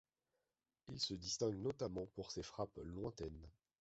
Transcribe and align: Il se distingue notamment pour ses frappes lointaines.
Il 0.91 0.99
se 0.99 1.13
distingue 1.13 1.59
notamment 1.61 2.07
pour 2.15 2.31
ses 2.31 2.41
frappes 2.41 2.79
lointaines. 2.83 3.47